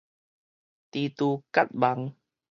[0.03, 0.03] 蜘
[1.13, 2.15] 蛛結網